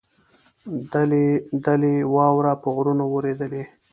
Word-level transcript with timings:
دلۍ 0.91 1.27
دلۍ 1.65 1.95
واوره 2.13 2.53
په 2.61 2.67
غرونو 2.75 3.05
ورېدلې. 3.09 3.63